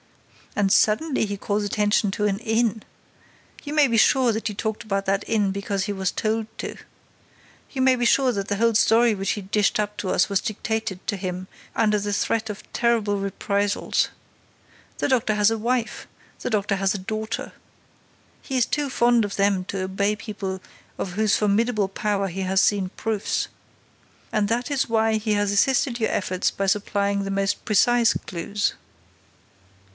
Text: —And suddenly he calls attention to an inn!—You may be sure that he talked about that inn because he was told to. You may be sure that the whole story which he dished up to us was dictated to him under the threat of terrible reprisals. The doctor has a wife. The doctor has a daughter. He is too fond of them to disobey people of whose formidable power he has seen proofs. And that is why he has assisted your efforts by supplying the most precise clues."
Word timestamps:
—And 0.55 0.69
suddenly 0.71 1.25
he 1.27 1.37
calls 1.37 1.63
attention 1.63 2.09
to 2.11 2.25
an 2.25 2.39
inn!—You 2.39 3.71
may 3.71 3.87
be 3.87 3.95
sure 3.97 4.33
that 4.33 4.47
he 4.47 4.53
talked 4.53 4.83
about 4.83 5.05
that 5.05 5.23
inn 5.27 5.51
because 5.51 5.85
he 5.85 5.93
was 5.93 6.11
told 6.11 6.47
to. 6.57 6.75
You 7.71 7.81
may 7.81 7.95
be 7.95 8.03
sure 8.03 8.31
that 8.33 8.47
the 8.49 8.57
whole 8.57 8.73
story 8.73 9.13
which 9.15 9.29
he 9.31 9.41
dished 9.41 9.79
up 9.79 9.95
to 9.97 10.09
us 10.09 10.27
was 10.27 10.41
dictated 10.41 11.05
to 11.07 11.15
him 11.17 11.47
under 11.75 11.99
the 11.99 12.11
threat 12.11 12.49
of 12.49 12.63
terrible 12.73 13.19
reprisals. 13.19 14.09
The 14.97 15.07
doctor 15.07 15.35
has 15.35 15.51
a 15.51 15.57
wife. 15.57 16.07
The 16.39 16.49
doctor 16.49 16.77
has 16.77 16.93
a 16.95 16.99
daughter. 16.99 17.53
He 18.41 18.57
is 18.57 18.65
too 18.65 18.89
fond 18.89 19.23
of 19.23 19.37
them 19.37 19.63
to 19.65 19.77
disobey 19.87 20.15
people 20.15 20.59
of 20.97 21.11
whose 21.13 21.35
formidable 21.37 21.87
power 21.87 22.27
he 22.27 22.41
has 22.41 22.59
seen 22.59 22.89
proofs. 22.97 23.47
And 24.33 24.49
that 24.49 24.69
is 24.71 24.89
why 24.89 25.13
he 25.13 25.33
has 25.33 25.51
assisted 25.51 25.99
your 25.99 26.09
efforts 26.11 26.49
by 26.51 26.65
supplying 26.65 27.23
the 27.23 27.31
most 27.31 27.63
precise 27.65 28.13
clues." 28.13 28.73